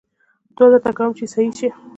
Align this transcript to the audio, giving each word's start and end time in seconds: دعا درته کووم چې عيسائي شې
دعا 0.55 0.67
درته 0.71 0.91
کووم 0.97 1.11
چې 1.17 1.23
عيسائي 1.25 1.49
شې 1.57 1.69